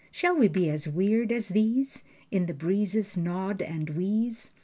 Shall 0.09 0.35
we 0.35 0.47
be 0.47 0.67
as 0.67 0.87
weird 0.87 1.31
as 1.31 1.49
these? 1.49 2.03
In 2.31 2.47
the 2.47 2.55
breezes 2.55 3.15
nod 3.15 3.61
and 3.61 3.91
wheeze? 3.91 4.51